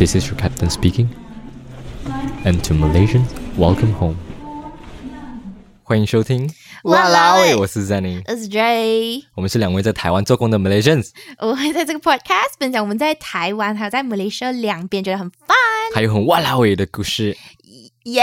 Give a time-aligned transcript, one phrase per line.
[0.00, 1.10] This is your captain speaking.
[2.46, 4.16] And to Malaysians, welcome home.
[5.82, 6.50] 欢迎收听
[6.84, 17.36] 哇啦喂我是 Zenny，我是 J，我们是两位在台湾做工的 Malaysians，我会在这个 podcast 分享我们在台湾还有在马来西亚两边觉得很 fun，还有很哇啦喂的故事。
[18.04, 18.22] 耶！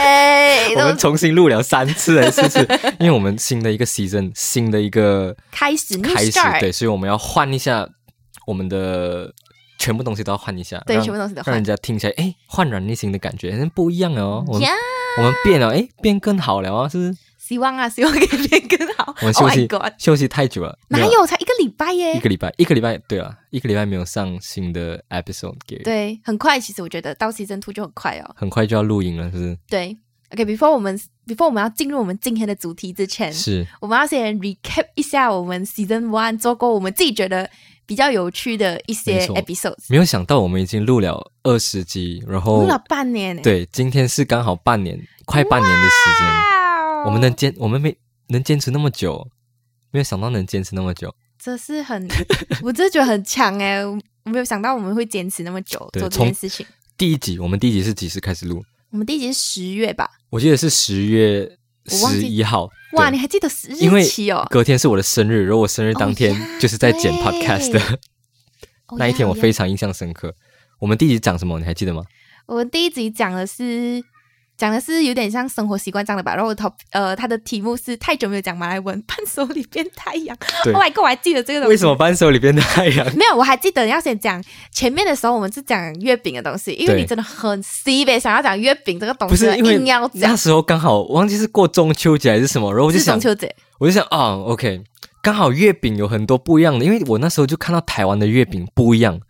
[0.78, 2.66] 我们重新录了三次还是四次，
[2.98, 7.86] 因为我们新的一个 season，新的一个开始 new 开始，start，对，所以我们要换一下
[8.46, 9.30] 我们的
[9.78, 14.44] 全部东西都要换一下，对全部东西都换让人家听起来哎焕然一新的感觉，嗯不一样了哦。
[14.46, 14.72] 我们呀
[15.18, 17.16] 我们变了，哎，变更好了啊，是不是？
[17.38, 19.14] 希望啊，希望可以变更好。
[19.20, 22.20] 我们 Oh 休息休息太久了，哪没有才一个礼拜耶一耶？
[22.20, 22.52] 个礼拜？
[22.56, 28.34] 一个礼拜，对了，一个礼拜没有上新的 episode 给，对，很快，其实我觉得到 season two 就很快哦。
[28.36, 29.56] 很快就要录音了，是不是？
[29.68, 29.96] 对
[30.32, 37.50] ，OK，before、我们 before 我们要进入我们今天的主题之前，是，我们要先 recap 一下我们 season one 做过我们自己觉得
[37.84, 46.28] 比较有趣的一些 episodes，没有想到我们已经录了二十集，然后录了半年耶，对，今天是刚好半年，快半年的时间。
[46.28, 46.52] 哦
[47.06, 47.96] 我们能坚，我们没
[48.28, 49.28] 能坚持那么久，
[49.92, 51.14] 没有想到能坚持那么久。
[51.38, 52.08] 这是很，
[52.62, 53.86] 我真的觉得很强哎！
[53.86, 56.66] 我没有想到我们会坚持那么久做这件事情。
[56.98, 58.64] 第一集，我们第一集是几时开始录？
[58.96, 60.10] 我们第一集是十月吧？
[60.30, 62.66] 我记得是十月十一号。
[62.94, 64.46] 哇，你还记得日期哦？
[64.48, 67.98] 隔天是我的生日，然后我生日当天就是在剪 podcast
[68.96, 70.34] 那一天，我非常印象深刻。
[70.78, 71.58] 我们第一集讲什么？
[71.58, 72.04] 你还记得吗？
[72.46, 74.02] 我们第一集讲的是
[74.56, 76.34] 讲的是有点像生活习惯这样的吧。
[76.34, 80.36] 然后头呃，他的题目是太久没有讲马来文，伴手里变太阳。
[80.64, 81.70] 对 Oh my god，我还记得这个东西。
[81.70, 81.94] 为什么？
[81.94, 83.06] 扳手里变太阳？
[83.16, 90.36] 没有，我还记得要先讲前面的时候，我们是讲月饼的东西，因为你真的很 C 呗，想要讲月饼这个东西，不是因为硬要讲那。
[90.36, 94.82] 时候刚好我忘记是过中秋节还是什么，然后我就是想中，秋节，我就想啊，OK，
[95.20, 99.20] 刚好月饼有很多不一样的，因为我那时候就看到台湾的月饼不一样。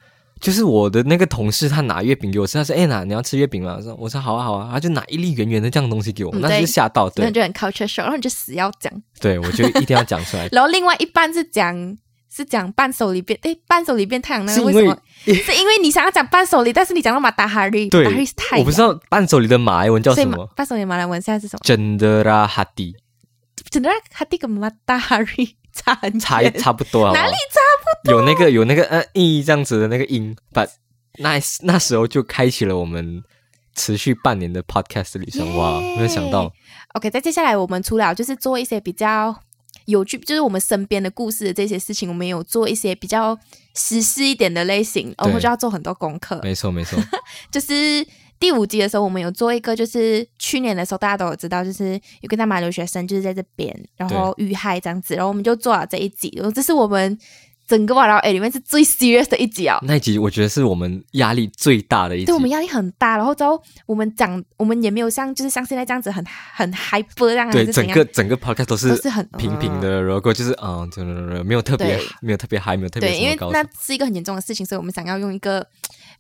[0.41, 8.93] 就是我的那个同事，他拿月饼给我吃，他说：“哎、哪你要吃月饼吗？”我说：“我说好啊好啊。”他就拿一粒圆圆的这样东西给我，嗯那时就对吓到，对然后就很 culture shock，然后你就死要讲。
[9.21, 10.47] 对，我就一定要讲出来。
[10.53, 11.97] 然后另外一半是讲
[12.31, 15.00] 是讲伴手礼变，哎，伴手礼变太阳那是因为个为什么？
[15.43, 21.61] 是因为你想要讲伴手礼，但是你讲到马达哈利，对是太阳，我不知道伴手礼的马来文叫什么，伴手礼马来文现在是什么？
[21.65, 22.94] 真的啦哈迪，
[23.71, 27.22] 真的哈迪跟马达哈利差差差不多好不好？
[27.22, 27.60] 哪里差
[28.03, 28.12] 不多？
[28.20, 30.69] 有那个有那个呃一这样子的那个音，but
[31.19, 33.22] 那那时候就开启了我们
[33.75, 35.56] 持续半年的 podcast 旅程。
[35.56, 36.53] 哇，没有想到
[36.94, 39.34] ，OK，在接下来我们除了就是做一些比较
[39.84, 43.38] 有趣，就是我们身边的故事的这些事情，我们有做一些比较
[43.75, 46.41] 实事一点的类型，然后就要做很多功课。
[46.43, 46.98] 没错没错，
[47.53, 48.06] 就是
[48.39, 57.19] 第五集的时候，我们有做一个，就是去年的时候大家都有知道，就是有个大马留学生就是在这边，然后遇害这样子，然后我们就做了这一集，然后这是我们
[57.67, 59.79] 整个瓦劳 A 里面是最 serious 的一集哦。
[59.83, 62.27] 那一集我觉得是我们压力最大的一集。
[62.27, 66.25] 对，我们压力很大，然后之后我们讲，我们也没有像就是像现在这样子很
[66.55, 71.03] 很 hyper 这样，对整个整个 podcast 都是都是很平平的，然后就是嗯，就
[71.43, 75.67] 没有特别没有特别 high，，没有特别对，因为那是一个很严重的事情，所以我们想要用一个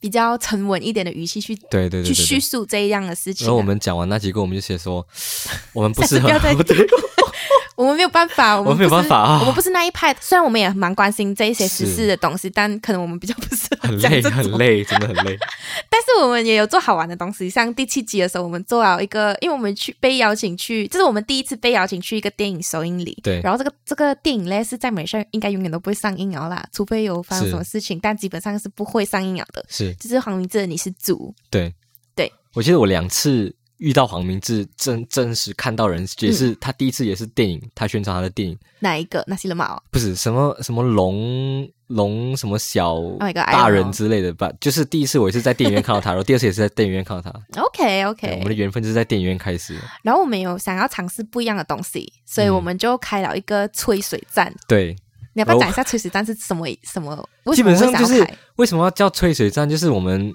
[0.00, 2.40] 比较沉稳一点的语气去对对去叙。
[2.40, 5.06] 述这样的事情啊、然后我们讲完那几个，我们就写说，
[5.74, 6.28] 我们不适合
[7.76, 10.16] 我们没有办法，我 我们没有办法啊我们不是那一派。
[10.20, 14.58] 虽然我们也蛮关心这一些时事的东西，但可能我们比较不是很累很。
[14.58, 15.38] 累，真的很累。
[15.90, 23.16] 但是我们也有做好玩的东西，像第七集的时候，我们做了一个，因为我们去被邀请去，这是我们第一次被邀请去一个电影首映礼。
[23.22, 29.64] 对然后这个这个电影呢是在美上应该永远都不会上映了啦，除非有发生什么事情，但基本上是不会上映了的。
[29.68, 31.74] 是就是黄明志你是主，对
[32.14, 39.22] 对，我记得我两次遇到黄明志，真真实看到人，也是、他第一次也是电影，他宣传他的电影，哪一个？
[39.26, 39.80] 那些了嘛？
[39.90, 43.00] 不是什么什么龙龙什么小
[43.34, 47.62] 大人之类的吧，就是第一次我也是在电影院看到他， 然后第二次也是在电影院看到他。
[47.62, 49.78] OK OK，我们的缘分就是在电影院开始。
[50.02, 54.52] 然后我们有想要尝试不一样的东西，所以嗯我们就开了一个吹水站。
[54.66, 54.96] 对，
[55.34, 56.66] 你要不要哦讲一下吹水站是什么？
[56.82, 57.28] 什么？
[57.44, 58.26] 为基本上就是
[58.56, 60.32] 为什么要叫吹水站，就是我们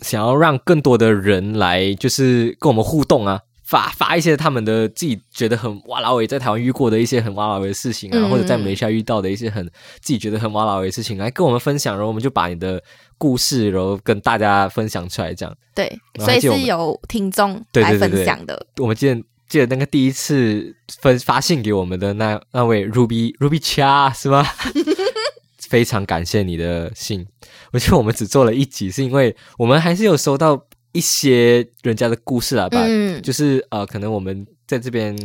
[0.00, 3.40] 想要让更多的人来，就是跟我们互动啊。
[3.66, 9.64] 发发一些他们的自己觉得很哇啦喂，在台湾遇过的一些很哇啦喂的事情啊，嗯或者在马来西亚遇到的一些很
[10.02, 12.80] 自己觉得很哇啦喂的事情，来跟我们分享，然后我们就把你的
[13.16, 15.56] 故事，然后跟大家分享出来，这样。
[15.74, 18.66] 对，所以是有听众来对对对对分享的。
[18.76, 19.14] 我们记得
[19.48, 24.46] 记得那个第一次分发信给我们的那那位 Ruby Ruby Cha 是吗？
[25.74, 27.26] 非常感谢你的信。
[27.72, 35.16] 我觉得我们只做了一集，是因为我们还是有收到一些人家的故事啊吧，嗯就是呃，可能我们在这边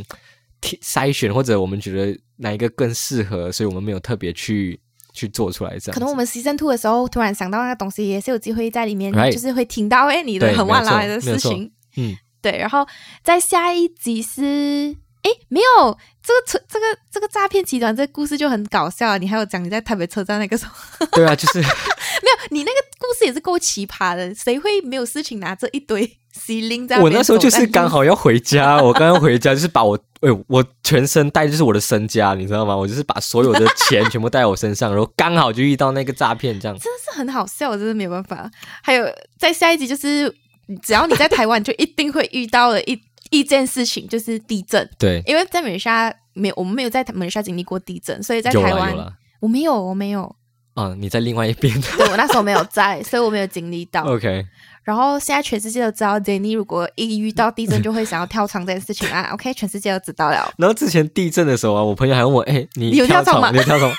[0.59, 4.79] 剔筛选，或者我们觉得哪一个更适合，所以我们没有特别去
[5.13, 5.93] 去做出来这样。
[5.93, 11.71] 可能我们 season two 的时候突然想到那个东西，也是有机会在里面就是会听到哎你的很晚来的事情。
[11.95, 12.87] 嗯，对，然后
[13.23, 14.95] 在下一集是。
[15.21, 19.17] 哎，没有这个车，这个这个诈骗集团，这个故事就很搞笑。
[19.17, 24.33] 你还有讲你在台北车站那个时候， 对啊，就是 没有，你那个故事也是够奇葩的。
[24.33, 28.03] 谁会没有事情拿着一堆 C 零在我那时候就是刚好。
[28.03, 32.75] 要回家，我刚刚回家就是把我，哎、我全身带就是我的身家，你知道吗？
[32.75, 36.77] 我就是把所有的钱全部带我身上，然后刚好就遇到那个诈骗，这样。
[36.79, 38.49] 真的是很好笑，我真的没有办法。
[38.81, 39.05] 还有
[39.37, 40.33] 在下一集就是，
[40.81, 42.95] 只要你在台湾，就一定会遇到了一
[43.29, 44.89] 一件事情，就是地震。
[44.97, 48.95] 对，因为在马来西亚没有，我们没有在马来西亚经历过地震，所以在台湾。
[49.39, 50.35] 我没有，我没有，
[50.73, 51.73] 啊，你在另外一边。
[51.97, 54.03] 对我那时候没有在，所以我没有经历到。
[54.03, 54.45] OK，
[54.83, 59.29] 然后现在全世界都知道 Jenny 如果一遇到地震就会想要跳窗这件事情啊。
[59.31, 60.51] OK，全世界都知道了。
[60.57, 63.89] 然后之前地震的时候啊，我朋友还问我，哎、你你有跳窗吗你有跳床？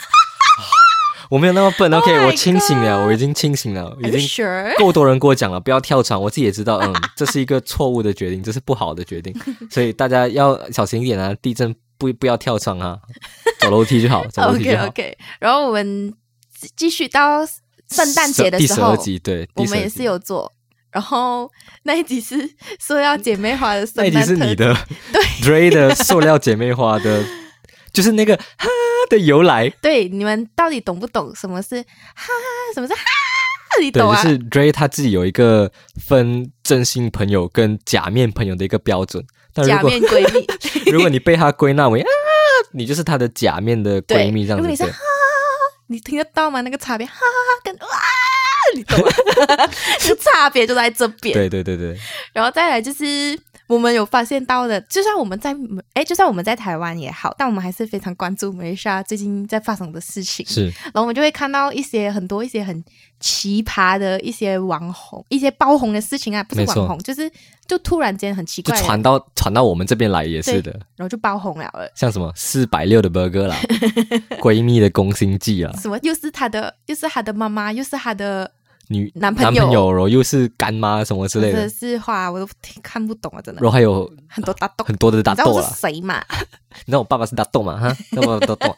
[1.30, 4.44] 我没有那么笨 Oh，OK，、我清醒了，我已经清醒了，已经？
[4.76, 9.32] 够多人跟我讲了，不要跳场，我自己也知道，嗯， 这是一个错误的决定，这是不好的决定，
[9.70, 12.98] 所以大家要小心一点啊，地震不不要跳场啊，
[13.60, 14.86] 走楼梯就好， 走楼梯 OK 就好。
[14.88, 16.12] OK，然后我们
[16.76, 20.52] 继续到圣诞节的第时候，十二集，对，我们也是有做。
[20.90, 21.48] 然后
[21.84, 22.36] 那一集是
[22.80, 24.76] 塑料姐妹花的那一圣诞特集是你的
[25.12, 27.24] 对 Dray 的塑料姐妹花的，
[27.92, 28.68] 就是那个哈
[29.08, 32.28] 的由来，对，你们到底懂不懂什么是哈？
[32.74, 33.00] 什么是哈？
[33.80, 34.22] 你对，懂啊？
[34.22, 35.70] 就是 Dray 他自己有一个
[36.06, 39.24] 分真心朋友跟假面朋友的一个标准。
[39.52, 40.46] 但如假果面闺蜜，
[40.92, 42.06] 如果你被他归纳为啊，
[42.72, 44.66] 你就是他的假面的对闺蜜这样子。
[44.66, 44.98] 对如果你是哈，
[45.88, 46.60] 你听得到吗？
[46.60, 47.14] 那个差别哈
[47.64, 47.88] 跟哇，
[48.76, 49.10] 你懂吗？
[50.00, 51.34] 就 差别就在这边。
[51.34, 51.98] 对对对对，
[52.32, 53.36] 然后再来就是
[53.70, 55.54] 我们有发现到的，就算我们在
[55.94, 60.44] 哎，就算我们在台湾也好，但我们还是非常关注马来西亚最近在发生的事情。
[60.44, 60.64] 是。
[60.64, 62.84] 然后我们就会看到一些很多一些很
[63.20, 67.30] 奇葩的一些网红、一些爆红的事情啊，不是网红，就是
[67.68, 71.88] 就突然间很奇怪就，传到传到我们这边来也是的，然后就爆红了了。
[71.94, 73.56] 像什么四百六的 burger 啦，
[74.42, 78.50] 闺蜜的攻心计啊，什么又是他的，又是他的妈妈，又是他的，
[78.92, 84.84] 女男朋友然后又是干妈什么之类真的的，是话我都听看不懂啊，真的然后还有很多打斗。
[84.84, 85.74] 很多的打斗了是。
[85.76, 86.20] 谁嘛？
[86.84, 87.78] 你知道我爸爸是打斗嘛？
[87.78, 88.76] 哈，那么打斗。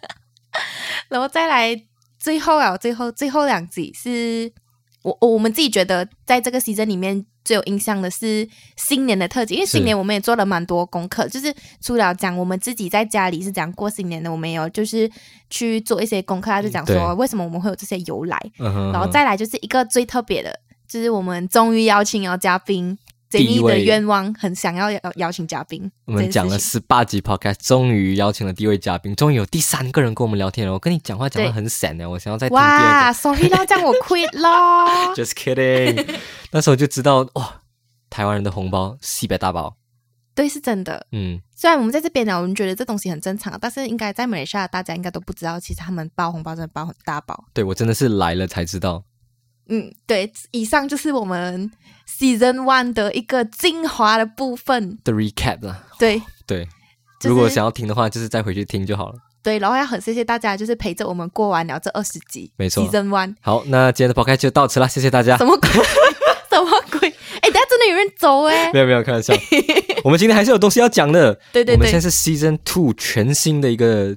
[1.08, 1.74] 然后再来
[2.18, 4.52] 最后啊，最后最后两集是
[5.02, 15.10] 我我们自己觉得在这个 season 里面最有印象的是新年的特辑，因为新年我们也做了蛮多功课，就是除了讲我们自己在家里是怎样过新年的，我们也有就是
[15.50, 20.56] 去做一些功课，他就讲说为什么我们会有这些由来，嗯，然后再来就是一个最特别的，
[20.88, 22.96] 就是我们终于邀请了嘉宾。
[23.38, 30.72] 第一的愿望很想要邀邀请嘉宾，我们讲了十八集 podcast，终于邀请了第一位嘉宾，终于有第三个人跟我们聊天了。
[30.72, 33.14] 我跟你讲话讲的很散呢，我想要再听第二哇个。
[33.14, 35.14] ，sorry 啦，这样我 quit 咯。
[35.16, 36.06] Just kidding，
[36.50, 37.62] 那时候就知道哇，
[38.10, 39.76] 台湾人的红包西北大包。
[40.34, 41.06] 对，是真的。
[41.12, 47.44] 嗯，虽然我们在这边呢，我们觉得这东西很正常，但是应该在马来西亚，大家应该都不知道，其实他们包红包真的包很大包。
[47.52, 49.04] 对我真的是来了才知道。
[49.72, 51.70] 嗯，对，以上就是我们
[52.06, 54.98] season one 的一个精华的部分。
[55.02, 56.66] The recap 啦，对 对，
[57.18, 59.14] 就是如果想要听的话，就是再回去听就好了。
[59.42, 65.46] 对，然后要很谢谢大家，就是陪着我们过完了这二十集，没错 season one 好，那今天的 podcast 就到此了，谢谢大家什。
[65.46, 65.70] 么鬼？
[66.50, 67.08] 什么鬼？
[67.40, 69.32] 哎，大家真的有人走哎、 没有没有，开玩笑。
[70.04, 71.32] 我们今天还是有东西要讲的。
[71.50, 74.14] 对对对我们现在是 season two 全新的一个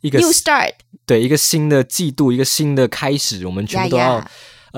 [0.00, 0.72] 一个，new start，
[1.06, 4.22] 对一个新的季度，一个新的开始，我们全部都要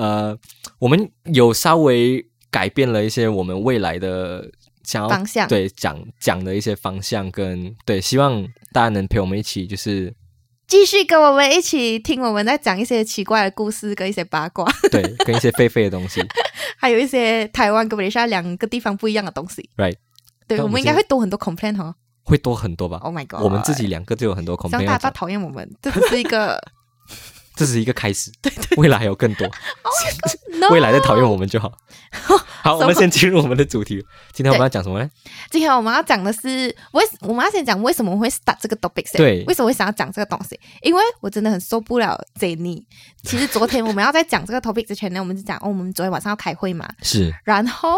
[0.01, 0.35] 呃，
[0.79, 4.49] 我们有稍微改变了一些我们未来的
[4.83, 8.43] 想要方向对讲讲的一些方向跟对，希望
[8.73, 10.11] 大家能陪我们一起，就是
[10.67, 16.19] 继续跟我们一起听我们在讲一些奇怪的故事跟一些八卦， 对跟一些狒狒的东西
[16.77, 19.69] 还有一些台湾跟马来西亚两个地方不一样的东西。
[19.77, 19.97] ，right，
[20.47, 21.93] 对，我们应该会多很多 complain 哦。
[22.23, 22.97] 会多很多吧。
[22.97, 23.41] Oh my god！
[23.41, 26.59] 我们自己两个就有很多希望 complain 大家讨厌我们，这只是一个
[27.61, 29.47] 这是一个开始， 对对，未来还有更多
[30.71, 31.71] 未来再讨厌我们就好。
[32.63, 34.03] 好，我们先进入我们的主题。
[34.33, 35.07] 今天我们要讲什么呢？
[35.51, 40.59] 今天我们要讲的是为我们要先讲为什么我会 start 这个 topic 先对为什么会想要讲这个东西？
[40.81, 42.83] 因为我真的很受不了 Jenny。
[43.23, 47.97] 其实昨天我们要在讲这个 topic 之前呢，我们就讲哦，我们昨天晚上要开会嘛，是然后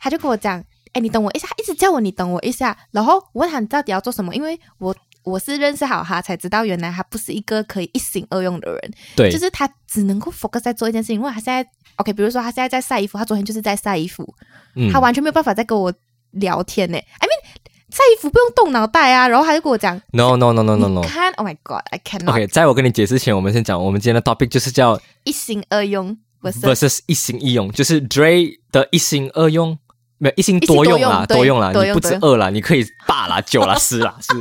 [0.00, 2.76] 他就跟我讲，哎，你等我一下，他一直叫我你等我一下。
[2.90, 4.94] 然后我问他你到底要做什么，因为我
[5.24, 11.16] 我是认识好他才知道，原来他不是一个可以一心二用的人，对，就是他只能够 focus 在做一件事情。
[11.16, 14.34] 因为他现在 OK，比如说他现在在晒衣服，他昨天就是在晒衣服，
[14.76, 14.92] 嗯。
[14.92, 15.92] 他完全没有办法再跟我
[16.32, 16.96] 聊天呢。
[16.96, 28.58] I mean，晒衣服不用动脑袋啊，然后他就跟我讲，No No No No No No，看，Oh my God，I cannot OK，在我跟你解释前，我们先讲我们今天的 topic 就是叫一心二用，versus versus 一心一用，就是 Dre
[28.72, 29.78] 的一心二用，
[30.18, 34.34] 没有一心多用啦，多用对多用啦，你不止二啦，你可以八啦、九啦、 十啦，是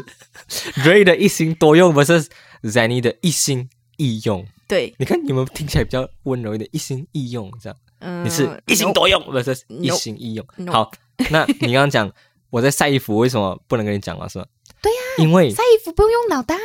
[0.50, 2.28] Dre 的一心多用 versus
[2.64, 4.46] Zanny 的一心一用。
[4.68, 10.46] 对，你看你们听起来比较温柔一点，一心一用这样，嗯，你是一心多用 versus 一心一用。
[10.68, 10.92] 好，
[11.30, 12.12] 那你刚刚讲
[12.50, 14.46] 我在晒衣服，为什么不能跟你讲了是吧？
[14.82, 16.56] 对呀、因为晒衣服不用用脑袋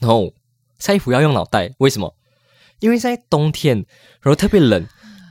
[0.00, 0.32] ，No，
[0.78, 2.14] 晒衣服要用脑袋，为什么？
[2.80, 3.84] 因为在冬天，
[4.20, 4.86] 然后特别冷，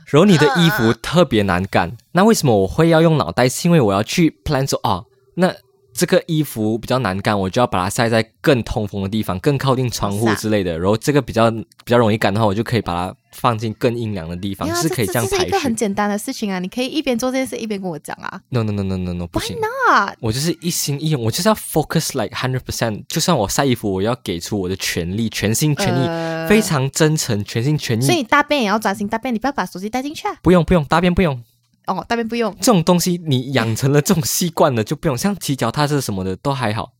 [0.06, 1.96] 然后你的衣服特别难干。
[2.12, 3.48] 那为什么我会要用脑袋？
[3.48, 5.54] 是因为我要去 plan 说啊，那
[5.92, 10.78] 这个衣服比较难干，我就要把它晒在更通风的地方，更靠近窗户之类的。
[10.78, 15.72] 然后这个比较比较容易干的话，我就可以把它放进更阴凉的地方，是可以这这样排这是一个很。
[15.82, 18.40] 简单的事情啊，你可以一边做这件事一边跟我讲啊。
[18.50, 19.56] No no no no no no，不行。
[19.90, 23.02] 啊，我就是一心一用，我就是要 focus like hundred percent。
[23.08, 28.04] 就算我晒衣服，我要给出我的全力，全心全意，呃非常真诚，全心全意。
[28.04, 30.36] 所以你大便也要专心大便，你不要把手机带进去啊。
[30.40, 31.42] 不用不用，大便不用，
[31.86, 32.54] 哦，大便不用。
[32.60, 35.16] 这种东西你养成了这种习惯了就不用。
[35.16, 36.92] 像骑脚踏车什么的都还好。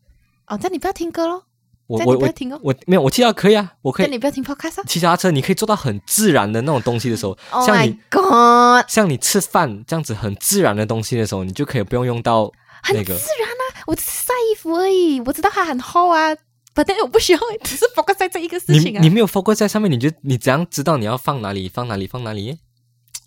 [0.46, 1.44] 哦，但你不要听歌咯，
[1.86, 4.84] 我我不要听哦，我没有，我骑脚可以啊，我可以这样你不要听 podcast 啊。
[4.86, 12.50] 骑脚踏车，你可以做到很自然的那种东西的时候， Oh 像你 god，像你吃饭这样子很自然的东西的时候，你就可以不用用到
[12.82, 13.84] 很那个自然啊！
[13.86, 16.36] 我只是晒衣服而已，我知道它很厚啊，
[16.74, 19.08] 反正我不需要，只是 focus 在这一个事情啊你。
[19.08, 22.58] 没有 focus 在上面，你就你怎样知道你要放哪里放哪里放哪里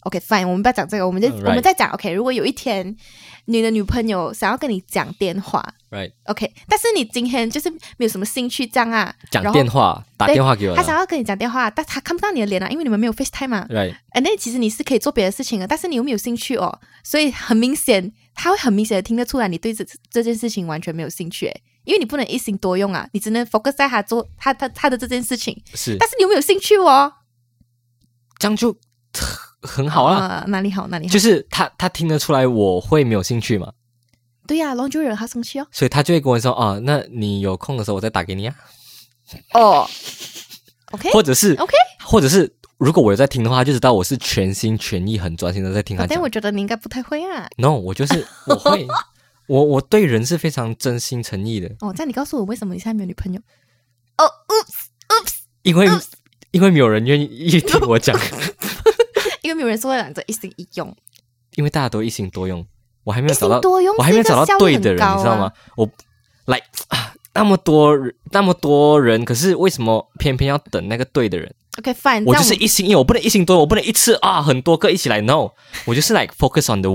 [0.05, 2.11] OK，fine，、我们不要讲这个，我们就、我们再讲 OK。
[2.11, 2.95] 如果有一天
[3.45, 10.77] 你的女朋友想要跟你讲电话？Right，，OK，但是你今天就是没有什么兴趣这样啊，讲电话打电话给我了。
[10.77, 13.65] 他想要跟你讲电话，但他看不到你的脸啊，因为你们没有 FaceTime 嘛。
[13.67, 27.13] Right，哎，那其实你是可以做别的事情的，但是你又没有兴趣哦，所以很明显，他会很明显的听得出来你对这这件事情完全没有兴趣，诶因为你不能一心多用啊，你只能 focus 在他做他他他的这件事情，是但是你有没有兴趣哦。
[28.37, 28.75] 这样就
[29.65, 30.17] 很好啊。
[30.17, 33.71] 啊，哪里好哪里好，就是他他听得出来我会没有兴趣嘛，
[34.47, 35.67] 对呀、然后就惹他生气哦。
[35.71, 38.55] 所以他就会跟我说哦，那你有空的时候我再打给你啊，
[39.53, 39.89] 哦
[40.91, 46.29] ，OK 或者是 OK，或者是如果我有在听的话，就知道我是全心全意、很专心的在听他讲但我。
[46.29, 47.47] 觉得你应该不太会啊。
[47.57, 48.85] No，我就是我会，
[49.47, 53.39] 我我对人是非常真心诚意的，哦，这样你告诉我为什么你现在没有女朋友？
[54.17, 55.87] 哦，oops，oops，因为
[56.51, 58.17] 因为没有人愿意听我讲，
[59.55, 60.95] 没有人说要两者一心一用，
[61.55, 62.65] 因为大家都一心多用，
[63.03, 65.51] 我还没有找到多用，我还没有找到对的人，你知道吗？？
[65.77, 65.89] 我
[66.45, 66.59] 来
[66.89, 75.49] 啊，那么多人那么多人，可是为什么偏偏要等那个对的人？OK，fine，我就是一心一意，我不能一心多用，我不能一次啊很多个一起来，no，
[75.85, 76.91] 我就是 like focus on the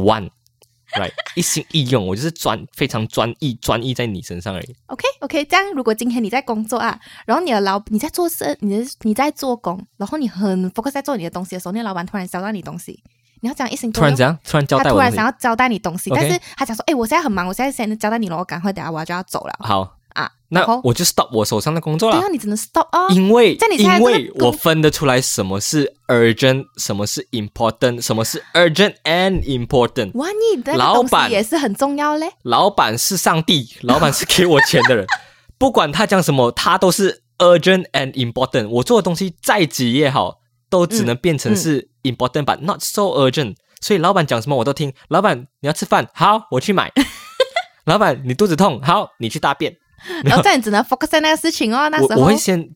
[0.94, 4.76] one，right， 一心一用，我就是专非常专一专一在你身上而已。
[4.86, 13.02] OK OK，这样如果今天你在工作啊，然后你的老你在做事，你的你在做工，然后你很 focus 在做你的东西的时候，你的老板突然交代你东西，
[13.40, 14.38] 你要讲一心突然这样？
[14.44, 20.30] 突然交他突然代我东西想要交代你东西但是他讲说，哎，我现在很忙，我现在先交代你了，我赶快等下我就要走了好，啊。
[20.52, 22.28] 那我就 stop 我手上的工作了对啊，。
[22.28, 23.08] 你只能 stop 啊。
[23.10, 30.10] 因为在你因为我分得出来什么是 urgent，什么是 important，什么是 urgent and important。
[30.14, 32.32] 万一的老板也是很重要嘞。
[32.42, 35.06] 老板是上帝，老板是给我钱的人，
[35.56, 38.68] 不管他讲什么，他都是 urgent and important。
[38.68, 43.54] 我做的东西再急也好，都只能变成是 important、but not so urgent。
[43.80, 44.92] 所以老板讲什么我都听。
[45.08, 46.90] 老板你要吃饭，好，我去买。
[47.86, 49.76] 老板你肚子痛，好，你去大便。
[50.24, 51.88] 然后这样你只能 focus 在那个事情哦。
[51.88, 52.68] 那时我候我会先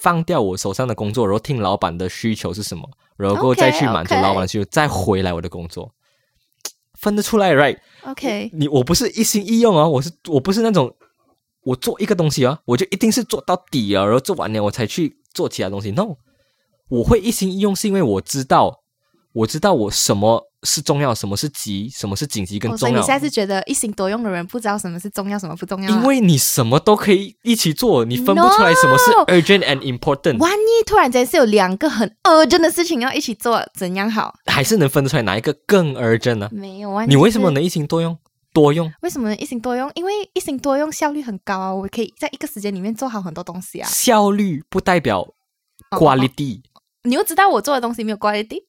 [0.00, 5.92] 放掉我手上的工作，然后听老板的需求是什么，然后再去满足老板的需求，再回来我的工作。
[6.98, 10.94] 分得出来，right？OK，你我不是一心一用啊，我是我不是那种
[11.62, 15.90] 我做一个东西啊，我就一定是做到底啊，然后做完了我才去做其他东西。
[15.92, 16.16] No，
[16.90, 18.82] 我会一心一用是因为我知道，
[19.32, 22.98] 我知道我什么是重要，什么是急，什么是紧急跟哦，所重要。
[22.98, 25.96] 以你现在是觉得一心多用的人不知道什么是重要，什么不重要啊？
[25.96, 30.38] 因为你什么都可以一起做，你分不出来什么是 urgent and important。
[30.38, 34.34] 万一突然间是有两个很 urgent 的事情要一起做，怎样好？
[34.46, 37.50] 还是能分得出来哪一个更 urgent 呢、没有啊，你为什么？
[37.50, 38.16] 能一心多用？
[38.52, 39.88] 多用为什么能一心多用？
[39.94, 43.88] 因为一心多用效率很高啊，我可以在一个时间里面做好很多东西啊。
[43.88, 46.60] 效率不代表哦 quality。
[47.04, 48.64] 你又知道我做的东西没有 quality，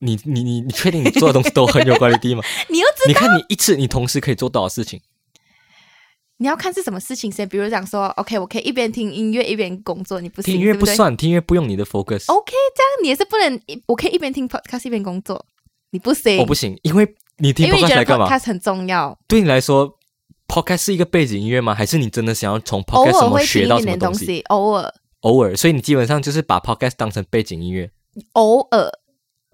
[0.00, 2.42] 你你你你确定你做的东西都很有 quality 吗？
[2.68, 5.00] 你又知道你看你一次你同时可以做多少事情？
[6.38, 7.48] 你要看是什么事情先。
[7.48, 12.24] 比如讲说，OK，我可以一边听音乐一边工作，你不行，听音乐不算，听音乐不用你的 focus。
[12.26, 15.46] OK，这样你也是不能，我可以一边听 podcast 一边工作，
[15.92, 19.18] 你不行，我不行，因为你听因为你 podcast 来干嘛？podcast 很重要。
[19.26, 19.98] 对你来说
[20.46, 21.74] podcast 是一个背景音乐吗？
[21.74, 23.96] 还是你真的想要从偶 podcast 什尔会听么学到什么？
[23.96, 27.90] 东西，偶尔偶尔，所以你基本上就是把 podcast 当成背景音乐，
[28.32, 28.90] 偶尔。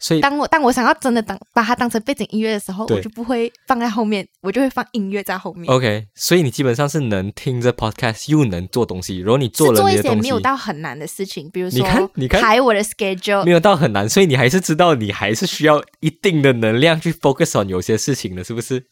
[0.03, 5.73] 所以当我当我想要真的当把它当成背景音乐的时候，我就不会放在后面，我就会放音乐在后面。
[5.73, 18.87] OK，所以你基本上是能听着 podcast 又能做东西，如果你做了做一了你的东西些没有到很难的事情，比如说你看你看排我的 schedule，没有到很难，所以你还是知道你还是需要一定的能量去 focus on 有些事情的，是不是？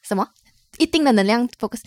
[0.00, 0.28] 什么
[0.78, 1.80] 一定的能量 focus，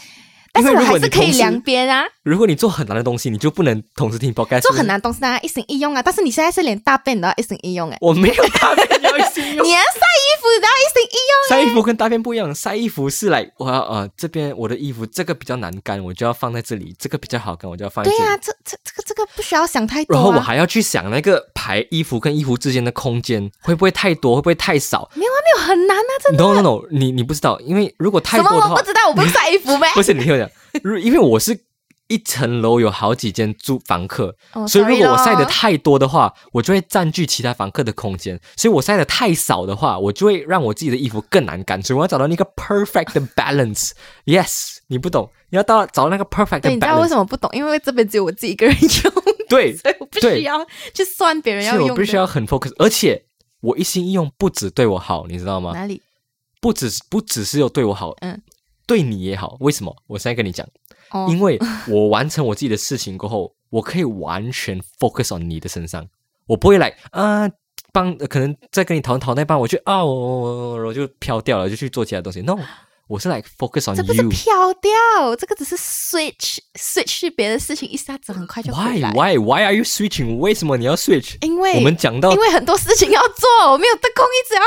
[0.53, 4.61] 但是我还是可以量边啊，如果你做很难的东西，你就不能同时听 podcast。
[4.61, 6.01] 做很难的东西大家一心一用啊。
[6.03, 9.65] 但是你现在是连大便都要一心一用哎、我没有大便要一心用
[11.49, 18.23] 晒衣服跟大便不一样，晒衣服是来我要呃这边我的衣服这个比较难干，我就要放在这里；这个比较好干，我就要放在这里。
[18.23, 20.17] 对呀、这这这个这个不需要想太多、啊。
[20.17, 26.43] 然后我还要去想那个排衣服跟衣服之间的空间会不会太多，会不会太少没有啊，没有很难啊，真的。
[26.43, 29.91] ？No No No，你你不知道，因为如果太什多的话，么我不知道，我不是 晒衣服呗。
[29.93, 30.49] 不是你听我讲，
[30.83, 31.57] 如因为我是
[32.13, 41.81] 一层楼有好几间租房客，哦所以如果我晒的太多的话，我就会占据其他房客的空间；所以我晒的太少的话，我就会让我自己的衣服更难干。
[41.81, 43.91] 所以我要找到那个 perfect 的 balance。
[44.25, 46.69] Yes，你不懂，你要到找到那个 perfect balance。
[46.69, 47.49] 你知道为什么不懂？
[47.53, 49.13] 因为这边只有我自己一个人用，
[49.49, 51.87] 对， 所以我不对需要去算别人要用的。
[51.87, 53.25] 所以我必须要很 focus，而且
[53.61, 55.71] 我一心一用，不只对我好，你知道吗？
[55.73, 56.01] 哪里？
[56.61, 58.41] 不只是不只是有对我好，嗯，
[58.85, 59.57] 对你也好。
[59.59, 59.95] 为什么？
[60.07, 60.67] 我现在跟你讲。
[61.13, 66.05] 哦，因为我完成我自己的事情过后，我可以完全 focus on 你的身上，
[66.47, 67.49] 我不会来啊
[67.93, 72.41] 帮，可能在跟你讨论讨论那半，我就啊我我我就飘掉了，就去做其他东西。
[72.41, 72.57] No，
[73.07, 74.27] 我是 like focus on 这不是。
[74.29, 78.99] 飘掉，这个只是 switch switch 别的事情，一下子很快就 Why。
[79.13, 80.37] why why are you switching？
[80.37, 81.35] 为什么你要 switch？
[81.45, 84.61] 因为我们讲到因为很多事情要做，我没有得空一直要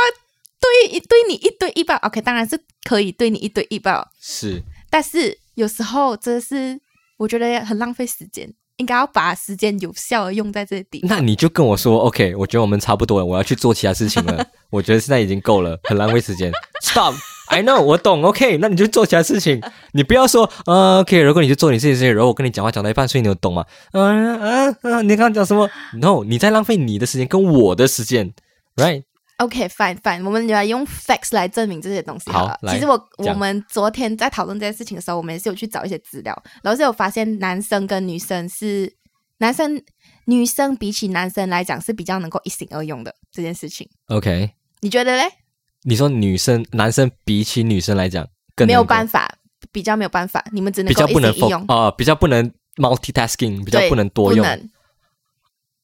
[0.61, 1.97] 对对你一对一报。
[1.97, 6.79] OK，当然是可以对你一对一报，是但是有时候真的是
[7.19, 11.01] 我觉得很浪费时间，应该要把时间有效的用在这里。
[11.03, 14.47] 那你就跟我说，OK，我觉得我们差不多了，我要去做其他事情了。
[14.71, 16.53] 我觉得现在已经够了，很浪费时间。
[16.85, 18.23] Stop，I know，我懂。
[18.23, 19.61] OK，那你就做其他事情，
[19.93, 23.65] 你不要说，呃，OK，如果你就做你自己的事情，然后我跟你讲话讲到一半，所以你有懂吗？
[23.93, 28.35] 嗯嗯嗯，你刚刚讲什么？No，你在浪费你的时间跟我的时间
[28.77, 29.05] ，Right？
[29.39, 33.35] OK，fine fine，我们来用 facts 来证明这些东西好其实我讲。
[33.35, 38.91] 我们昨天在讨论这件事情的时候，我们也是有去找一些资料，然后是有发现男生跟女生是
[39.39, 39.79] 男生
[40.25, 45.25] 女生比起男生来讲是比较能够一心二用的这件事情，OK，你觉得嘞？
[45.83, 49.31] 你说女生男生比起女生来讲更没有办法，
[49.71, 51.63] 比较没有办法，你们只能够一比较不能心一用。
[51.67, 54.47] 啊、比较不能 multitasking，比较不能多用。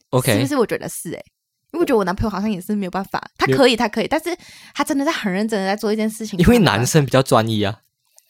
[0.08, 0.56] OK，是不是？
[0.56, 1.24] 我觉得是诶、欸
[1.72, 4.36] 因为我觉得我男朋友好像也是没有办法，他可以，他可以，但是
[4.74, 6.38] 他真的在很认真的在做一件事情。
[6.38, 7.80] 因为男，生比较专一啊。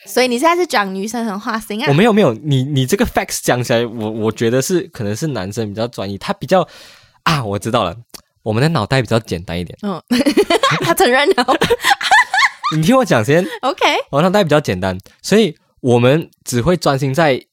[0.04, 1.86] 所以你现在是讲女生很花心啊？
[1.88, 6.66] 我没有没有，你你这个 facts 讲起来，我我觉得是可能是男生比较专一，他比较
[7.22, 7.96] 啊，我知道了，
[8.42, 9.78] 我们的脑袋比较简单一点。
[9.82, 10.02] 嗯，
[10.82, 11.46] 他承认了。
[12.76, 17.44] 你听我讲先，OK，我脑袋比较简单，所以我们只会专心在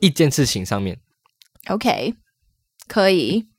[0.00, 0.98] 一件事情上面
[1.68, 2.14] ，OK，
[2.86, 3.51] 可以。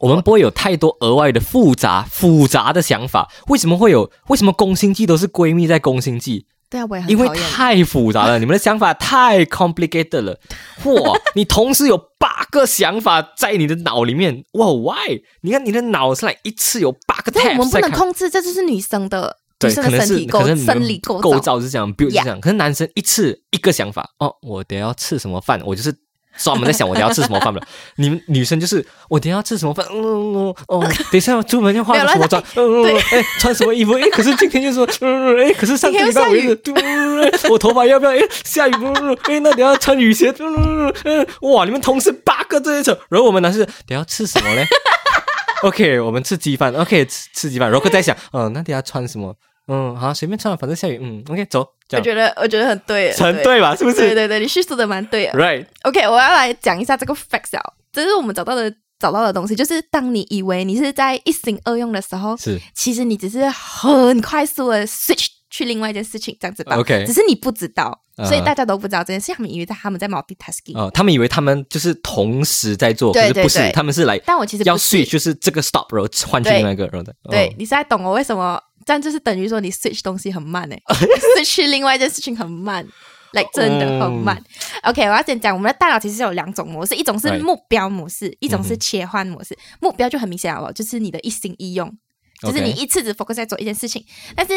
[0.00, 3.28] 我们不会有太多额外的复杂复杂的想法。
[3.48, 4.10] 为什么会有？
[4.28, 6.46] 为什么宫心计都是闺蜜在宫心计？
[6.70, 7.28] 对啊，我也很因为。
[7.38, 10.38] 太复杂了，你们的想法太 complicated 了。
[10.84, 15.20] 哇， 你同时有八个想法在你的脑里面，哇，why？
[15.40, 17.78] 你看你的脑是来一次有八个但 tab 我们不。
[17.78, 21.40] 能控制，这就是女生的对，女生可能是的身体构可能生理构构造。
[21.40, 22.38] 造是这样，build 是这样。
[22.38, 25.90] 可是男生一次一个想法，哦，我等下要吃什么饭，我就是
[26.38, 27.60] 专门在想我等下要吃什么饭了。
[27.96, 33.94] 你们女生就是我等下要吃什么饭，嗯嗯哦， 等一下要出门要化什么妆，嗯嗯，哎，穿什么衣服？
[33.94, 38.12] 哎，可是今天就说，嗯嗯，哎，可是上个礼拜我一直，嗯嗯我头发要不要？
[38.12, 44.64] 哎，下雨，嗯嗯，哎，那等一下穿雨鞋，嗯嗯嗯，哇，你们同事八个这一层，然后我们男生等下要吃什么嘞？
[45.62, 46.72] OK，我们吃鸡饭。
[46.72, 47.68] OK，吃吃鸡饭。
[47.68, 49.34] 然后在想，嗯、那等一下穿什么？
[49.68, 50.98] 嗯，好，随便穿，反正下雨。
[51.00, 51.60] 嗯，OK，走，
[51.92, 53.76] 我觉得，我觉得很对，很对吧？
[53.76, 55.32] 是不是对对对，你叙述的蛮对的。
[55.38, 66.76] ？Right，OK，我要来讲一下这个 facts 啊，这是我们找到的找到的东西，就是当你以为你是在一心二用的时候，是其实你只是很快速的 switch 去另外一件事情，这样子吧。
[66.76, 78.60] OK 只是你不知道，嗯所以大家都不知道这件事，他们以为在他们在 multitasking，、哦、他们以为他们就是同时在做，可是不是，他们是来但我其实要 switch，就是这个 stop，然后换去对另外一个，然后再对哦你是在懂我为什么？
[78.88, 80.82] 这样就是等于说你 switch 东西很慢诶、
[81.36, 82.86] switch 去另外一件事情很慢。
[83.32, 84.42] like 真的很慢。
[84.84, 89.54] OK，我要先讲，我们的大脑其实是有两种模式，一种是目标模式，一种是切换模式。
[89.80, 91.94] 目标就很明显了咯，就是你的一心一用，
[92.40, 94.02] 就是你一次只 focus 在做一件事情。
[94.34, 94.54] 但是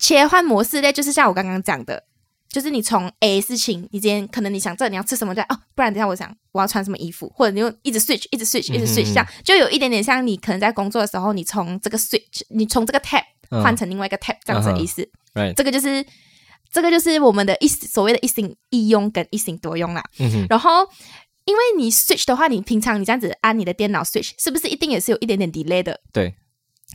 [0.00, 2.02] 切换模式呢，就是像我刚刚讲的，
[2.48, 13.62] 就是你从 A 事情，你今天可能你想这你要吃什么，对哦，不然等下我想我要穿什么衣服，或者你就一直 switch，一直 switch，一直 switch，、这样就有一点点像你可能在工作的时候，你从这个 switch，你从这个 tab 嗯。
[13.62, 15.08] 换成另外一个 tab 这样子的意思。
[15.34, 16.04] right，这个就是
[16.72, 20.02] 这个就是我们的一所谓的一心一用跟一心多用啦。
[20.18, 20.86] 嗯哼，然后
[21.44, 26.00] 因为你 switch 的话，你平常你这样子按你的电脑 switch，是不是一定也是有一点点 delay 的？
[26.12, 26.34] 对，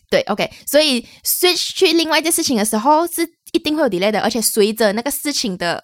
[0.10, 5.84] 对，OK，所以 switch 去另外一件事情的时候是一定会有 delay 的，而且随着那个事情的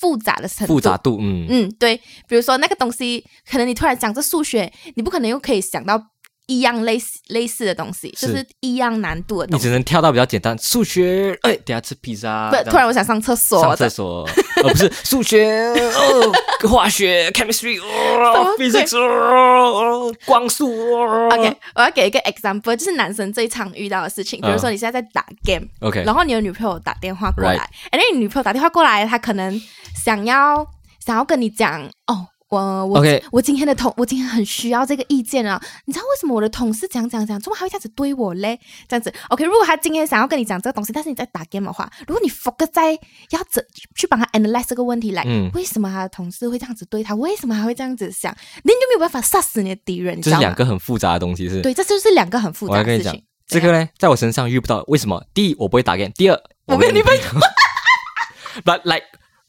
[0.00, 1.96] 复杂的程度，复杂度，嗯，嗯，对，
[2.28, 6.11] 比如说那个东西，可能你突然讲这数学，你不可能又可以想到
[6.52, 9.66] 一样类似类似的东西，就是是一样难度的东西。
[9.66, 14.24] 你只能跳到比较简单，数学，哎，等下吃披萨，不突然我想上厕所上厕所，
[14.62, 21.28] 哦不是 数学，哦，化学，chemistry，哦，physics，哦，光速哦。
[21.32, 29.60] OK，我要给一个 example，就是男生最常遇到的事情，比如说你现在在打 game，、，OK，然后你的女朋友打电话过来哎，那你女朋友打电话过来，她可能
[30.04, 30.66] 想要
[31.04, 32.28] 想要跟你讲哦。
[32.52, 35.58] 我我 OK 我今天的同我今天很需要这个意见啊！
[35.86, 38.60] 你知道为什么我的同事讲讲讲，怎么还会这样子对我嘞？
[38.86, 42.92] 这样子 OK，如果他今天想要跟你讲这个东西，但是你在打 game 的话，如果你 focus 在
[43.30, 47.14] 要怎去帮他 analyze 这个问题来，嗯为什么他的同事会这样子对他？
[47.14, 48.30] 为什么还会这样子想？
[48.62, 50.40] 你就没有办法杀死你的敌人，你知道吗？
[50.40, 51.62] 这是两个很复杂的东西，是。
[51.62, 55.24] 对，这就是两个很复我跟你讲杂的事情。，这个呢，在我身上遇不到，为什么？
[55.32, 57.22] 第一，我不会打 game；第二，我没有女朋友。
[58.64, 59.06] But like，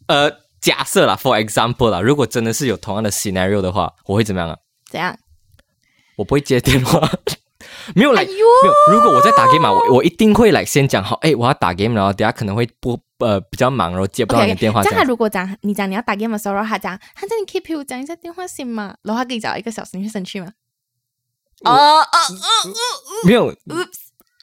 [0.07, 0.31] 呃，
[0.63, 4.56] 假设啦，for example 啦，如果真的是有同样的 scenario 的话，我会怎么样啊？
[4.89, 5.17] 怎样？
[6.15, 7.02] 我不会接电话。
[7.95, 8.73] 没有来、哎没有。
[8.93, 15.06] 如果我在打 game 嘛，我我一定会来先讲好，哎，我要打 game，然后等下可能会播呃比较忙，然后接不到你的电话这样。
[15.06, 18.95] 如果讲你讲你要打 game 的时候，然后他讲，他叫你可以陪我讲一下电话行吗？
[19.02, 20.47] 然后他跟你讲一个小时，你会生气吗？
[21.65, 22.73] 哦哦哦，
[23.26, 23.54] 没有，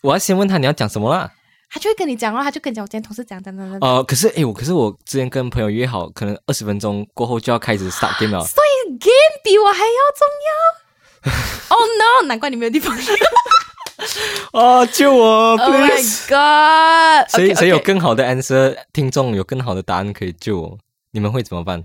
[0.02, 1.32] 我要先问他你要讲什么啦。
[1.72, 3.78] 他就会跟你讲，然后他就跟你讲，我今天同事讲讲讲讲。
[3.80, 8.44] 呃，可是哎，我可是我之前跟朋友约好，可能二十分钟过后就要开始 start game 了。
[8.44, 11.76] 所以 game 比我还要重要。
[11.76, 11.86] oh
[12.22, 12.26] no！
[12.26, 13.12] 难怪你没有地方去。
[14.52, 15.90] 哦，救我 Oh my
[16.26, 17.30] god！
[17.30, 18.76] 谁谁有更好的 answer？
[18.92, 20.78] 听众有更好的答案可以救我，
[21.12, 21.84] 你们会怎么办？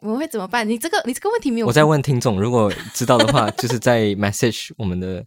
[0.00, 0.66] 我会怎么办？
[0.66, 1.66] 你这个你这个问题没有。
[1.66, 5.24] 我在问听众，如果知道的话，就是在 message 我们的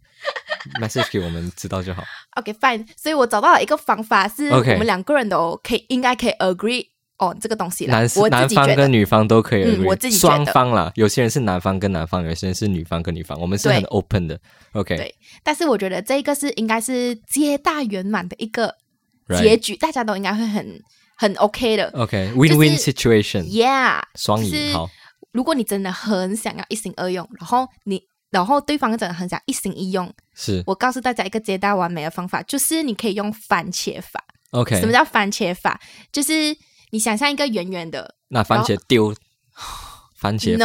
[0.80, 2.02] message 给我们知道就好。
[2.36, 6.86] OK fine，所以我找到了一个方法，是我们两个人都可以应该可以 agree
[7.18, 7.98] on 这个东西啦。
[7.98, 14.40] 男我男方跟女方都可以嗯我自己双方啦，有些人是男方跟男方，有些人是女方跟女方，我们是很 open 的。
[14.72, 18.74] OK，对但是我觉得这个是应该是皆大圆满的一个
[19.38, 20.82] 结局，大家都应该会很
[21.16, 21.90] 很 OK 的。
[21.94, 24.72] OK，win-win situation，Yeah，双赢。
[24.72, 24.90] 好，
[25.32, 34.24] 如果你真的很想要一心二用，然后你然后对方真的很想一心一用，是我告诉大家一个皆大完美的方法，就是你可以用番茄法。
[34.50, 34.80] OK。
[34.80, 35.78] 什么叫番茄法？
[36.10, 36.56] 就是
[36.90, 39.14] 你想象一个圆圆的那番茄丢
[40.18, 40.56] 番茄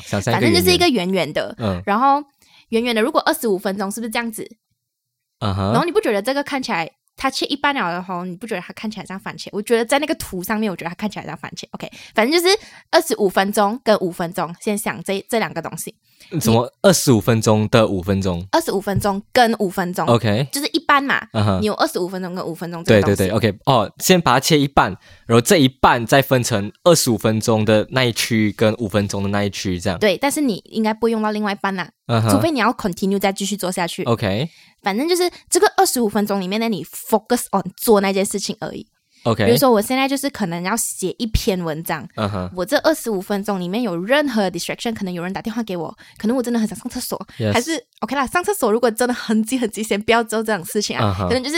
[0.00, 2.22] 想象反正就是一个圆圆圆的，嗯然后
[2.68, 4.46] 圆圆的，如果二十五分钟是不是这样子？
[5.40, 9.48] 嗯然后，你不觉得这个看起来它切一半了然后你不觉得它看起来像番茄？
[9.52, 11.64] 我觉得在那个图上面，我觉得它看起来像番茄。
[11.72, 12.58] OK，反正就是
[12.90, 15.94] 二十五分钟跟五分钟，先想这这两个东西。
[16.40, 21.20] 什么二十五分钟的五分钟二十五分钟跟五分钟？OK，就是一般嘛。
[21.60, 23.16] 你，有二十五分钟跟五分钟这对个东西。
[23.16, 29.98] 对对，OK，哦，先把它切一半，然后这一半再分成二十五分钟的那一区跟五分钟的那一区，这样。
[29.98, 34.04] 对但是你应该不会用到另外一半啦，嗯哼除非你要 continue 再继续做下去。
[34.04, 34.48] ，OK
[34.82, 38.86] 反正就是这个二十五分钟里面呢，你 focus on 做那件事情而已。
[39.24, 42.08] OK，比如，说，我现在就是可能要写一篇文章，
[42.56, 47.20] 我这二十五分钟里面有任何 distraction，可能有人打电话给我，可能我真的很想上厕所
[47.52, 51.56] 还是 OK 啦，上厕所如果真的很急很急，先不要做这种事情啊可能就是。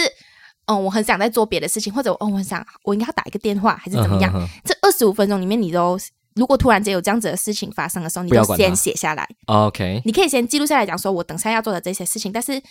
[0.66, 4.30] 嗯，我很想在做别的事情，或者哦，我很想我应该要打一个电话，还是怎么样？
[4.30, 4.61] 嗯哼嗯哼。
[4.64, 5.98] 这二十五分钟里面，你都
[6.37, 12.62] 如果突然间有这样子的事情发生的时候，你就先写下来，OK，你可以先记录下来，讲说我等下要做的这些事情，但是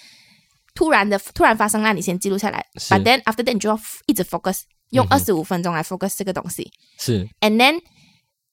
[0.74, 6.72] 突然的突然发生那，你先记录下来，but then after that 你就要一直 focus，用二十五分钟来 focus 这个东西。
[6.98, 7.28] 是。
[7.42, 7.82] And then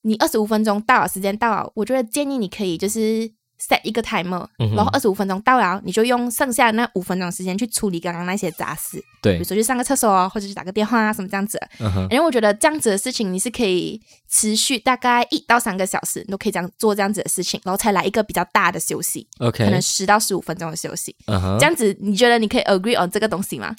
[0.02, 11.60] 你二十五分钟到了，时间到了，我觉得建议你可以就是 set 一个 timer，、嗯然后二十五分钟到了，你就用剩下的那五分钟的时间去处理刚刚那些杂事，对比如，说去上个厕所啊，或者去打个电话啊，什么这样子。
[11.80, 21.14] 嗯哼，因为我觉得这样子的事情，你是可以持续大概一到三个小时，你都可以这样做这样子的事情，然后才来一个比较大的休息，可 OK，可能十到十五分钟的休息。
[21.26, 23.74] 嗯哼这，样子，你觉得你可以 agree on 这个东西吗？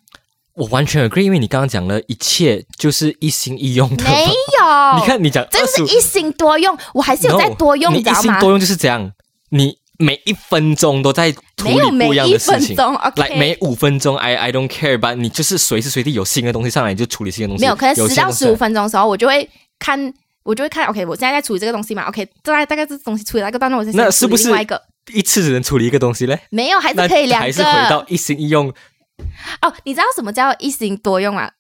[0.56, 4.04] 我完全 agree，因为你刚刚讲了一切就是一心一用的。
[4.04, 8.42] 没有， 你看你讲这是一心多用，我还是有在多用，你一心知道吗？
[8.42, 9.10] 多用就是这样，
[9.49, 12.67] 你每一分钟都在处理不一样的事情。
[12.67, 17.62] 分钟，OK，来每五分钟，I I don't care，吧，你就是随时随地有新的东西上来，你就处理新的东西。
[17.62, 24.81] 没有，可能十到十五分钟的时候，我就会看，我就会看，OK，我现在在处理这个东西嘛，OK，大概大概这东西处理到一个段落，我再先处理那是不是另外一个？
[25.13, 26.39] 一次只能处理一个东西嘞？
[26.51, 28.05] 没有，还是可以两还是回到。
[28.07, 28.69] 一心一用。
[29.62, 31.51] 哦，你知道什么叫一心多用啊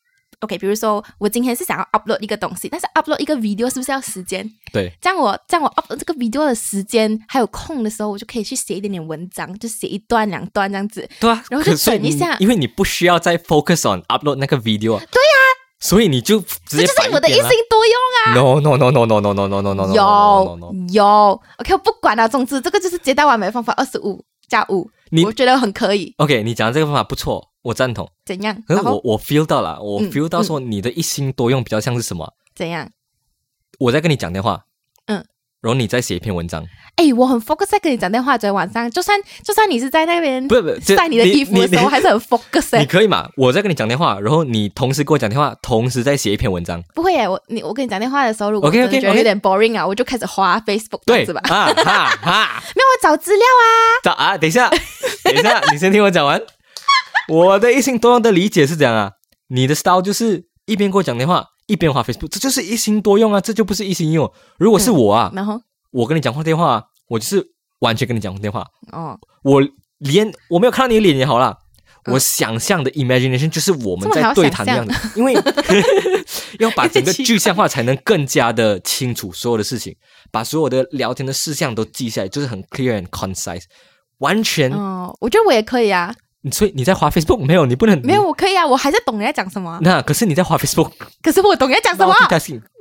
[0.41, 4.49] ？OK，比如说我今天是想要 upload 一个东西，但是 upload 一个 video 是不是要时间？
[4.71, 11.07] 对，这样我这样我 upload 这个 video 的时间还有空的时候，我就可以去写一点点文章，就写一段两段这样子。
[11.19, 14.99] 对啊，然后就可所以等一下因为你不需要再 focus on upload 那个 video 啊。
[15.11, 15.35] 对呀、
[15.79, 20.93] 所以你就直接这就是我的一心多用啊！No no no no no no no no no no no 有 no no。
[20.93, 22.27] 有，OK，我不管了。
[22.27, 26.13] 总之，这个就是接待完美的方法，二十五加五，你我觉得很可以。
[26.17, 28.09] OK，你讲的这个方法不错，我赞同。
[28.25, 28.61] 怎样？
[28.67, 32.33] 可是我我 feel 到了，我嗯 feel 到说你的一心多用比较像是什么？
[32.55, 32.89] 怎样？
[33.79, 34.68] 我在跟你讲电话，嗯，
[35.61, 36.63] 然后你再写一篇文章，
[36.95, 38.37] 哎，我很 focus 在跟你讲电话。
[38.37, 42.85] 昨天晚上，就算就算你是在那边不是不晒你的衣服的时候，你还是很 focus 你哎。
[42.85, 43.29] 可以嘛？
[43.35, 51.41] 我在跟你讲电话，然后你同时跟我讲电话，同时在写一篇文章，不会耶，我你我跟你讲电话的时候，如果 OK，OK，真的觉得 OK 有点 boring 啊，我就开始滑 Facebook 这对样子吧。
[51.49, 53.67] 啊哈哈， 没有，我找资料啊。
[54.03, 54.69] 找啊，等一下，
[55.25, 56.41] 等一下，你先听我讲完。
[57.27, 59.11] 我的一心多用的理解是这样啊，
[59.49, 64.29] 你的 style 就是一边跟我讲电话，一边滑 Facebook，这就是一心多用啊，这就不是一心一用。
[64.57, 67.45] 如果是我啊，然后我跟你讲话电话，我就是
[67.79, 69.61] 完全跟你讲电话，哦，我
[69.99, 71.55] 连我没有看到你的脸也好啦，
[72.05, 75.33] 嗯我想象的 imagination 就是我们在对谈的样子，因为
[76.59, 79.95] 要把整个具象化，才能更加的清楚所有的事情，
[80.31, 83.63] 把所有的聊天的事项都记下来，就是很 clear and concise，
[84.19, 84.71] 完全。
[84.71, 86.15] 哦，我觉得我也可以啊。
[86.51, 87.65] 所以你在滑 Facebook 没有？
[87.65, 88.25] 你不能没有，。
[88.25, 89.79] 我可以啊，我还是懂你在讲什么啊。
[89.81, 92.15] 那可是你在滑 Facebook，可是我懂你在讲什么。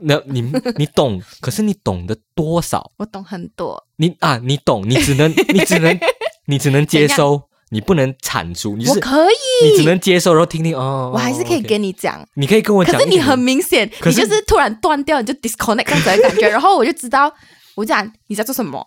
[0.03, 0.41] 那你
[0.79, 2.93] 你懂，可是你懂得多少？
[2.99, 3.85] 我懂很多。
[3.97, 5.99] 你啊，你懂，你只能 你只能
[6.47, 11.11] 你只能接收，你不能产出，你就是我可以，你只能接收，然后听听哦。
[11.13, 12.25] 我还是可以跟你讲。
[12.35, 17.33] 你可以跟我讲，可是你很明显，你就是突然断掉，你就 disconnect 这样子的感觉，然后我就知道，
[17.75, 18.87] 我讲你在做什么，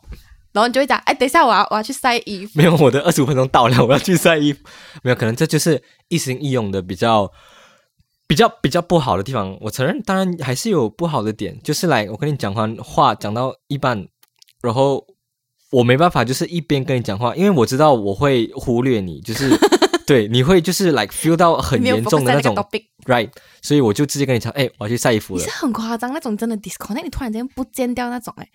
[0.54, 2.52] 然后你就会讲，哎，等一下我要我要去晒衣服。
[2.56, 4.60] 没有，我的二十五分钟到了，我要去晒衣服。
[5.04, 7.32] 没有，可能这就是一心一用的比较
[8.28, 9.58] 比较比较不好的地方。
[9.62, 14.08] 我承认，当然还是有不好的点，就是来我跟你讲完话讲到一半，
[14.62, 15.06] 然后
[15.72, 19.50] 我没办法，就是一边跟你讲话，因为我知道我会忽略你，就是
[20.06, 22.54] 对你会就是 like feel 到很严重的那种
[23.06, 23.30] right，
[23.62, 25.56] 所以我就直接跟你讲，哎，我要去晒衣服了你是。
[25.56, 28.50] 很夸张那种真的 disconnect，你突然间不见掉那种哎，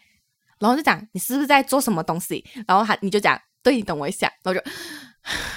[0.58, 4.70] 然后就讲你是不是在做什么东西，然后他你就讲对你等我一下，然后就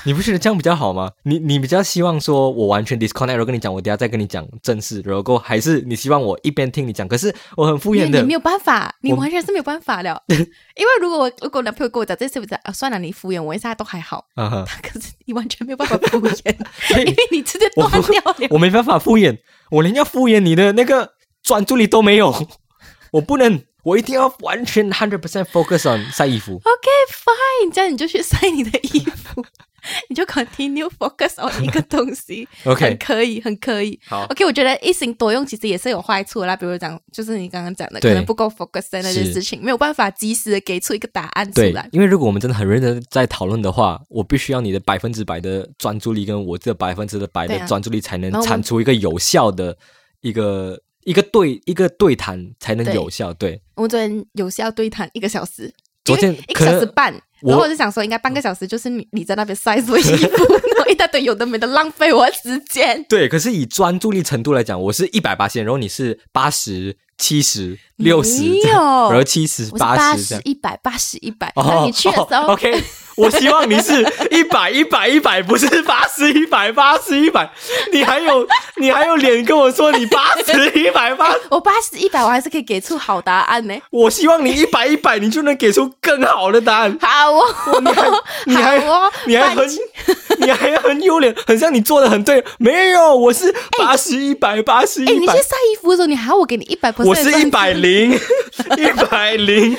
[0.03, 1.11] 你不觉得这样比较好吗？
[1.23, 7.07] 你你比较希望说我完全 disconnect，然后跟你讲，我等下再跟你讲正事，然后还是你希望我一边听你讲？
[7.07, 10.19] 可是我很敷衍的你没，有办法，你完全是没有办法了。
[10.27, 16.55] 因为如果我如果我男朋友跟我讲这些，我讲啊算了，你敷衍我一下都还好， 啊哈，可是你完全没有办法敷衍，
[16.97, 18.35] 因为你直接我断掉了。
[18.49, 19.37] 我没办法敷衍，
[19.69, 22.33] 我连要敷衍你的那个专注力都没有，
[23.11, 26.55] 我不能，我一定要完全 hundred percent focus on 晒衣服。
[26.55, 29.43] OK fine，这样你就去晒你的衣服，
[30.09, 32.47] 你就 continue focus on 一个东西。
[32.65, 33.99] OK 很可以，很可以。
[34.07, 34.25] 好。
[34.25, 41.87] OK，我觉得一心多用其实也是有坏处啦，比如讲，就是你刚刚讲的，可能不够 focus 在那件事情，没有办法及时的给出一个答案出来，。
[41.91, 47.61] 因为如果我们真的很认真在讨论的话，我必须要你的百分之百的专注力，跟我这百分之百对啊。
[47.61, 49.77] 的专注力，才能产出一个有效的
[50.21, 53.33] 一个一个对一个对谈，才能有效。
[53.33, 63.03] 对，我们昨天有效对谈一个小时，昨天一个小时半，然后我就想说，应该半个小时就是你你在那边晒所有衣服，然后一大堆有的没的浪费我时间。
[63.07, 70.41] 对，可是以专注力程度来讲，我是一百八线，然后你是八十七十六十然后七十八十这样。
[70.45, 72.81] 一百八十一百，那你去的时候，哦、，OK，
[73.17, 74.01] 我希望你是
[74.31, 77.51] 一百一百一百，不是八十一百八十一百。
[77.91, 78.47] 你还有
[78.79, 81.35] 你还有脸跟我说你八十一百八？
[81.51, 83.77] 我八十一百，我还是可以给出好答案呢。
[83.91, 86.97] 我希望你一百一百，你就能给出更好的答案。
[87.01, 88.09] 好哦，你还
[88.45, 88.77] 你还
[89.25, 89.67] 你还很
[90.39, 92.41] 你还很有脸，很像你做的很对。
[92.57, 95.43] 没有，我是八十一百八十哎，一百你去。
[95.49, 98.11] 晒衣服的时候，你还要我给你一百 percent，我是一百零，
[98.77, 99.75] 一百零，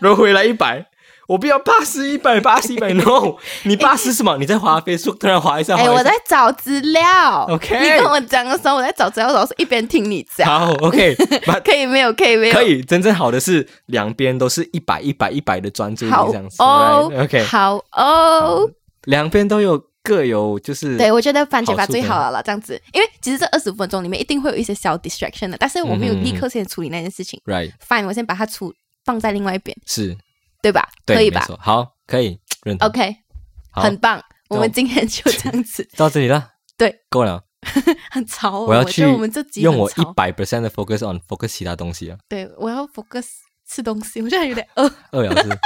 [0.00, 0.84] 然后回来一百，
[1.26, 4.36] 我不要八十一百八十一百，no，你八十什么？
[4.36, 7.46] 你在滑 Facebook 突然滑一下，哎，我在找资料。
[7.48, 10.46] OK 你跟我讲的时候，我在找资料的时候是一边听你讲。
[10.46, 11.14] 好，OK，
[11.64, 12.12] 可以没有？
[12.12, 12.54] 可以没有？
[12.54, 12.62] 可。
[12.62, 18.70] 以，真正好的是两边都是一百一百一百的专注力这样子哦 right？，OK，好哦。
[19.04, 27.40] 两边都有各有就是对，我觉得番茄法最好了啦，这样子，因为其实这二十五分钟里面一定会有一些小 distraction 的，但是我没有立刻先处理那件事情。
[27.44, 28.72] right Fine，我先把它处
[29.04, 30.16] 放在另外一边，是
[30.62, 30.88] 对吧？
[31.04, 31.46] 对，可以吧？
[31.60, 32.88] 好，可以认同。
[32.88, 33.16] OK，
[33.70, 34.22] 好很棒。
[34.48, 37.44] 我们今天就这样子， 到这里了，对，够了。
[38.10, 38.66] 很潮哦。
[38.68, 42.16] 我要去觉得我们这集用我一百 percent 的 focus on focus 其他东西啊。
[42.26, 43.26] 对，我要 focus
[43.68, 44.90] 吃东西，我现在有点饿。
[45.12, 45.58] 饿了是。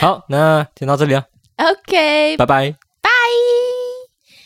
[0.00, 1.22] 好，那先到这里了
[1.56, 2.74] ，OK，拜拜。
[3.02, 3.10] 拜。